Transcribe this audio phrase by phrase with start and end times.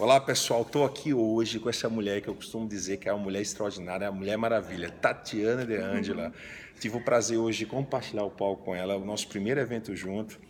[0.00, 3.22] Olá pessoal, estou aqui hoje com essa mulher que eu costumo dizer que é uma
[3.22, 6.32] mulher extraordinária, a mulher maravilha, Tatiana De Angela.
[6.80, 10.40] Tive o prazer hoje de compartilhar o palco com ela, o nosso primeiro evento junto.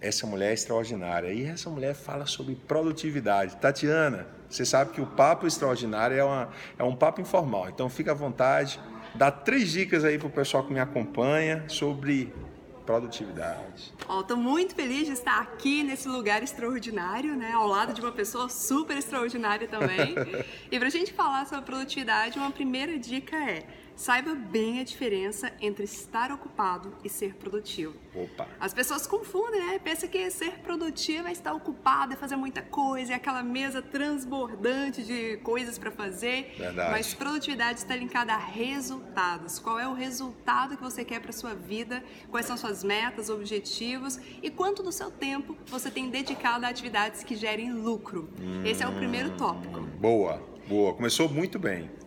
[0.00, 3.56] Essa mulher é extraordinária e essa mulher fala sobre produtividade.
[3.56, 6.48] Tatiana, você sabe que o papo extraordinário é, uma,
[6.78, 8.78] é um papo informal, então fica à vontade,
[9.16, 12.32] dá três dicas aí para o pessoal que me acompanha sobre
[12.90, 13.92] produtividade.
[14.20, 18.48] Estou muito feliz de estar aqui nesse lugar extraordinário, né, ao lado de uma pessoa
[18.48, 20.14] super extraordinária também.
[20.70, 23.64] e para a gente falar sobre produtividade, uma primeira dica é
[24.00, 27.94] Saiba bem a diferença entre estar ocupado e ser produtivo.
[28.14, 28.48] Opa.
[28.58, 29.78] As pessoas confundem, né?
[29.78, 35.02] Pensa que ser produtivo é estar ocupado, é fazer muita coisa, é aquela mesa transbordante
[35.02, 36.54] de coisas para fazer.
[36.56, 36.92] Verdade.
[36.92, 39.58] Mas produtividade está linkada a resultados.
[39.58, 42.02] Qual é o resultado que você quer para sua vida?
[42.30, 47.22] Quais são suas metas, objetivos e quanto do seu tempo você tem dedicado a atividades
[47.22, 48.30] que gerem lucro?
[48.40, 49.78] Hum, Esse é o primeiro tópico.
[50.00, 50.94] Boa, boa.
[50.94, 52.00] Começou muito bem.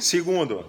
[0.00, 0.64] Segundo.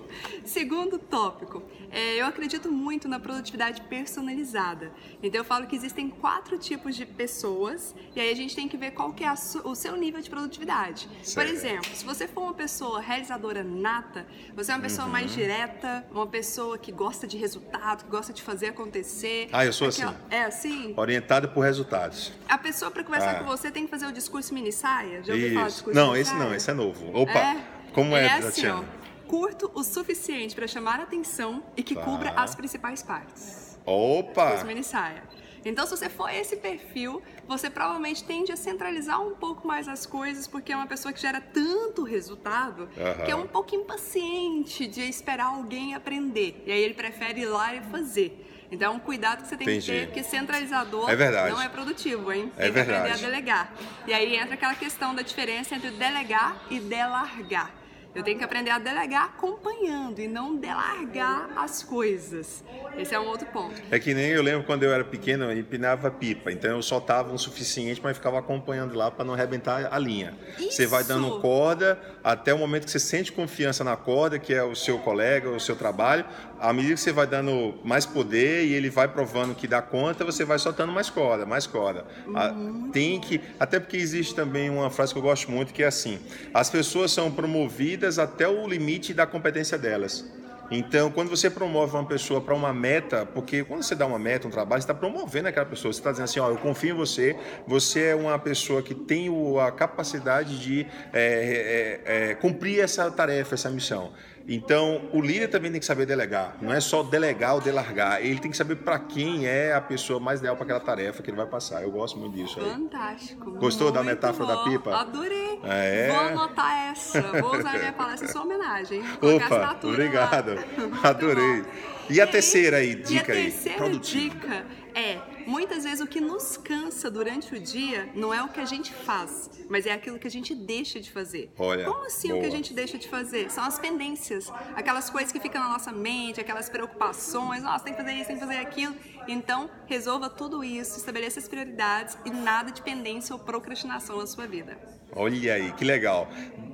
[0.45, 4.91] Segundo tópico, é, eu acredito muito na produtividade personalizada.
[5.21, 8.77] Então eu falo que existem quatro tipos de pessoas e aí a gente tem que
[8.77, 11.07] ver qual que é o seu nível de produtividade.
[11.23, 11.35] Certo.
[11.35, 14.25] Por exemplo, se você for uma pessoa realizadora nata,
[14.55, 15.11] você é uma pessoa uhum.
[15.11, 19.49] mais direta, uma pessoa que gosta de resultado, que gosta de fazer acontecer.
[19.51, 20.03] Ah, eu sou assim.
[20.29, 20.93] É assim?
[20.97, 22.31] Orientada por resultados.
[22.47, 23.39] A pessoa para conversar ah.
[23.39, 25.23] com você tem que fazer o discurso mini saia.
[25.23, 25.55] Já ouviu Isso.
[25.55, 27.11] falar de discurso Não, esse não, esse é novo.
[27.13, 27.39] Opa.
[27.39, 27.78] É.
[27.93, 28.83] Como é, é assim, ó,
[29.27, 32.01] curto o suficiente para chamar a atenção e que Tá.
[32.01, 33.77] cubra as principais partes.
[33.85, 34.63] Opa!
[34.63, 35.23] Mini saia.
[35.65, 40.05] Então, se você for esse perfil, você provavelmente tende a centralizar um pouco mais as
[40.05, 43.25] coisas, porque é uma pessoa que gera tanto resultado Aham.
[43.25, 46.63] que é um pouco impaciente de esperar alguém aprender.
[46.65, 48.45] E aí ele prefere ir lá e fazer.
[48.71, 49.85] Então, é um cuidado que você tem Entendi.
[49.85, 51.51] que ter, porque centralizador É verdade.
[51.53, 52.51] não é produtivo, hein?
[52.55, 53.21] É tem que aprender a verdade.
[53.25, 53.73] delegar.
[54.07, 57.71] E aí entra aquela questão da diferença entre delegar e delargar.
[58.13, 62.63] Eu tenho que aprender a delegar acompanhando e não delargar as coisas.
[62.97, 63.79] Esse é um outro ponto.
[63.91, 66.51] É que nem eu lembro quando eu era pequeno, eu empinava pipa.
[66.51, 70.35] Então eu soltava o suficiente, mas ficava acompanhando lá para não arrebentar a linha.
[70.57, 71.09] Você vai Isso!
[71.09, 74.97] dando corda até o momento que você sente confiança na corda, que é o seu
[74.99, 76.25] colega, o seu trabalho.
[76.59, 80.25] À medida que você vai dando mais poder e ele vai provando que dá conta,
[80.25, 82.05] você vai soltando mais corda, mais corda.
[82.35, 82.53] Ah,
[82.91, 86.19] Tem que, até porque existe também uma frase que eu gosto muito que é assim:
[86.53, 90.25] as pessoas são promovidas até o limite da competência delas.
[90.71, 94.47] Então, quando você promove uma pessoa para uma meta, porque quando você dá uma meta,
[94.47, 95.91] um trabalho, você está promovendo aquela pessoa.
[95.91, 99.29] Você está dizendo assim, ó, eu confio em você, você é uma pessoa que tem
[99.59, 104.11] a capacidade de é, é, é, cumprir essa tarefa, essa missão.
[104.47, 106.55] Então, o líder também tem que saber delegar.
[106.61, 108.19] Não é só delegar ou delargar.
[108.21, 111.29] Ele tem que saber para quem é a pessoa mais ideal para aquela tarefa que
[111.29, 111.83] ele vai passar.
[111.83, 112.69] Eu gosto muito disso aí.
[112.71, 113.51] Fantástico.
[113.51, 114.63] Gostou da Muito metáfora da bom.
[114.69, 114.95] pipa?
[115.01, 115.59] Adorei.
[115.63, 116.07] É?
[116.09, 117.21] Vou anotar essa.
[117.21, 119.03] Vou usar minha palestra em sua homenagem.
[119.21, 120.55] Vou Opa, obrigado.
[121.03, 121.09] lá.
[121.09, 121.61] Adorei.
[121.61, 121.69] bom.
[122.09, 124.33] E a aí- terceira aí, dica e a aí, terceira produtiva.
[124.35, 125.08] dica é,
[125.49, 128.93] muitas vezes o que nos cansa durante o dia não é o que a gente
[128.93, 131.51] faz, mas é aquilo que a gente deixa de fazer.
[131.57, 132.47] Olha, Como assim o que boa.
[132.47, 133.49] a gente deixa de fazer?
[133.49, 137.99] São as pendências, aquelas coisas que ficam na nossa mente, aquelas preocupações, nossa, tem que
[138.01, 138.95] fazer isso, tem que fazer aquilo.
[139.27, 144.45] Então, resolva tudo isso, estabeleça as prioridades e nada de pendência ou procrastinação na sua
[144.45, 144.77] vida.
[145.11, 146.29] Olha aí, que legal.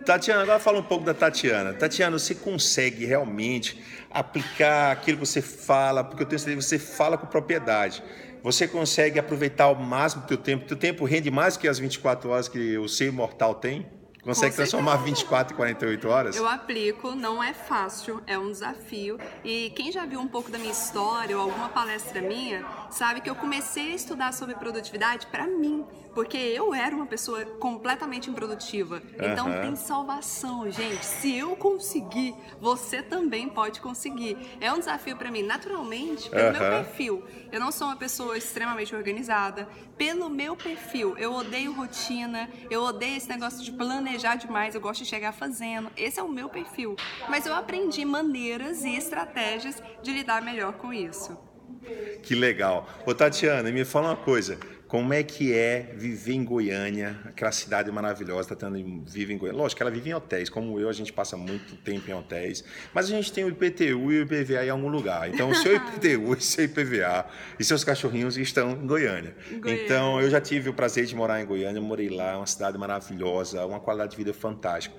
[0.06, 1.74] Tatiana, agora fala um pouco da Tatiana.
[1.74, 3.82] Tatiana, você consegue realmente
[4.12, 8.04] aplicar aquilo que você fala, porque eu tenho certeza que você fala com propriedade.
[8.46, 10.68] Você consegue aproveitar ao máximo o teu tempo.
[10.68, 13.88] Teu tempo rende mais que as 24 horas que o ser mortal tem?
[14.22, 15.16] Consegue transformar certeza.
[15.16, 16.36] 24 em 48 horas?
[16.36, 19.18] Eu aplico, não é fácil, é um desafio.
[19.44, 23.30] E quem já viu um pouco da minha história ou alguma palestra minha, sabe que
[23.30, 25.84] eu comecei a estudar sobre produtividade para mim,
[26.16, 29.04] porque eu era uma pessoa completamente improdutiva.
[29.20, 29.62] Então Aham.
[29.62, 31.06] tem salvação, gente.
[31.06, 34.38] Se eu conseguir, você também pode conseguir.
[34.62, 36.84] É um desafio para mim, naturalmente, pelo meu Aham.
[36.84, 37.24] perfil.
[37.52, 39.68] Eu não sou uma pessoa extremamente organizada.
[39.98, 45.04] Pelo meu perfil, eu odeio rotina, eu odeio esse negócio de planejar demais, eu gosto
[45.04, 45.92] de chegar fazendo.
[45.98, 46.98] Esse é o meu perfil.
[47.30, 51.38] Mas eu aprendi maneiras e estratégias de lidar melhor com isso.
[52.24, 52.88] Que legal.
[53.06, 54.58] Ô Tatiana, me fala uma coisa.
[54.88, 58.78] Como é que é viver em Goiânia, aquela cidade maravilhosa, Tatiana
[59.08, 59.60] vive em Goiânia.
[59.60, 62.64] Lógico que ela vive em hotéis, como eu, a gente passa muito tempo em hotéis,
[62.94, 65.28] mas a gente tem o IPTU e o IPVA em algum lugar.
[65.28, 67.26] Então, o seu IPTU e seu IPVA
[67.60, 69.36] e seus cachorrinhos estão em Goiânia.
[69.60, 69.84] Goiânia.
[69.86, 72.78] Então, eu já tive o prazer de morar em Goiânia, morei lá, é uma cidade
[72.78, 74.96] maravilhosa, uma qualidade de vida fantástica.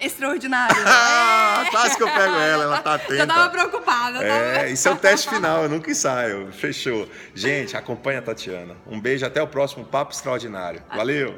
[0.00, 0.76] Extraordinário!
[1.58, 3.16] Ah, quase que eu pego ela, ela tá atenta.
[3.16, 4.68] Já tava preocupada, É, tava...
[4.68, 6.52] isso é o teste final, eu nunca ensaio.
[6.52, 7.08] Fechou.
[7.34, 8.76] Gente, acompanha a Tatiana.
[8.86, 10.82] Um beijo, até o próximo Papo Extraordinário.
[10.94, 11.34] Valeu!